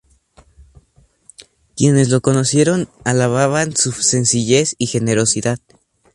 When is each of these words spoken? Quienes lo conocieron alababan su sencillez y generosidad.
Quienes 1.75 2.09
lo 2.09 2.21
conocieron 2.21 2.89
alababan 3.03 3.75
su 3.75 3.91
sencillez 3.91 4.73
y 4.79 4.87
generosidad. 4.87 5.59